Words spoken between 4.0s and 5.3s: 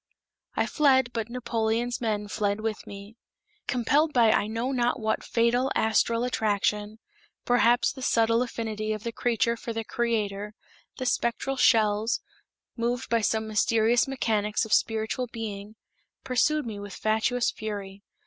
by I know not what